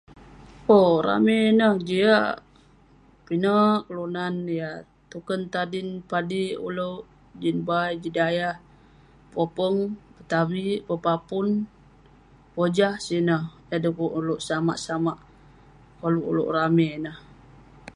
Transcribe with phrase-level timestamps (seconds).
[0.77, 2.31] owk..ramey ineh jiak,
[3.25, 4.75] pinek kelunan yah
[5.11, 7.01] tuken tadin padik ulouk,
[7.41, 8.55] jin bai jin dayah,
[9.33, 9.77] popeng
[10.15, 11.47] ,petavik, pepapun,
[12.55, 15.17] pojah sineh, yah du'kuk ulouk samak samak
[15.99, 17.17] koluk ulouk ramey ineh